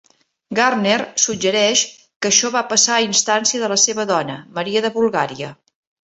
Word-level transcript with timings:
Gardner 0.59 0.99
suggereix 1.23 1.83
que 2.25 2.29
això 2.31 2.49
va 2.55 2.63
passar 2.71 2.95
a 2.95 3.03
instància 3.07 3.61
de 3.65 3.69
la 3.73 3.77
seva 3.83 4.05
dona, 4.13 4.39
Maria 4.59 4.83
de 4.87 4.91
Bulgària. 4.97 5.51